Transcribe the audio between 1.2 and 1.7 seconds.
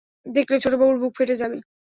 যাবে।